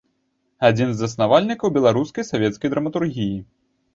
Адзін 0.67 0.89
з 0.93 0.95
заснавальнікаў 1.01 1.73
беларускай 1.77 2.27
савецкай 2.31 2.73
драматургіі. 2.75 3.37